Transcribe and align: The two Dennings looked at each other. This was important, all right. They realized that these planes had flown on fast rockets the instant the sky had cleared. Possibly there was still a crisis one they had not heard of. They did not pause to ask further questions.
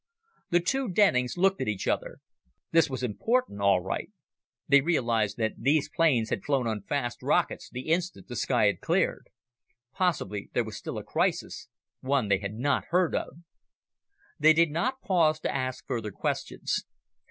The 0.49 0.59
two 0.61 0.89
Dennings 0.89 1.37
looked 1.37 1.61
at 1.61 1.67
each 1.67 1.87
other. 1.87 2.21
This 2.71 2.89
was 2.89 3.03
important, 3.03 3.61
all 3.61 3.81
right. 3.81 4.09
They 4.67 4.81
realized 4.81 5.37
that 5.37 5.53
these 5.59 5.91
planes 5.95 6.31
had 6.31 6.43
flown 6.43 6.65
on 6.65 6.81
fast 6.81 7.21
rockets 7.21 7.69
the 7.69 7.87
instant 7.89 8.27
the 8.27 8.35
sky 8.35 8.65
had 8.65 8.81
cleared. 8.81 9.27
Possibly 9.93 10.49
there 10.53 10.63
was 10.63 10.75
still 10.75 10.97
a 10.97 11.03
crisis 11.03 11.67
one 11.99 12.29
they 12.29 12.39
had 12.39 12.55
not 12.55 12.85
heard 12.85 13.13
of. 13.13 13.35
They 14.39 14.53
did 14.53 14.71
not 14.71 15.01
pause 15.01 15.39
to 15.41 15.53
ask 15.55 15.85
further 15.85 16.09
questions. 16.09 16.83